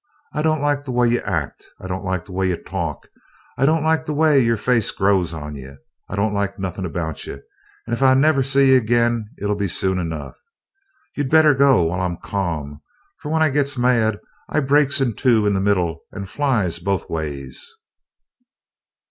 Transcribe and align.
I 0.33 0.41
don't 0.41 0.63
like 0.63 0.83
the 0.83 0.91
way 0.91 1.07
you 1.09 1.19
act; 1.19 1.63
I 1.79 1.85
don't 1.87 2.03
like 2.03 2.25
the 2.25 2.31
way 2.31 2.47
you 2.49 2.57
talk; 2.57 3.07
I 3.55 3.67
don't 3.67 3.83
like 3.83 4.07
the 4.07 4.15
way 4.15 4.39
your 4.39 4.57
face 4.57 4.89
grows 4.89 5.31
on 5.31 5.53
you; 5.53 5.77
I 6.09 6.15
don't 6.15 6.33
like 6.33 6.57
nothin' 6.57 6.85
about 6.87 7.27
you, 7.27 7.35
and 7.85 7.93
ef 7.95 8.01
I 8.01 8.15
never 8.15 8.41
see 8.41 8.71
you 8.71 8.77
agin 8.77 9.29
it'll 9.37 9.55
be 9.55 9.67
soon 9.67 9.99
enough. 9.99 10.35
You'd 11.15 11.29
better 11.29 11.53
go 11.53 11.83
while 11.83 12.01
I'm 12.01 12.17
ca'm, 12.17 12.81
for 13.19 13.29
when 13.29 13.43
I 13.43 13.51
gits 13.51 13.77
mad 13.77 14.19
I 14.49 14.59
breaks 14.61 15.01
in 15.01 15.13
two 15.13 15.45
in 15.45 15.53
the 15.53 15.61
middle 15.61 15.99
and 16.11 16.27
flies 16.27 16.79
both 16.79 17.07
ways!" 17.07 17.71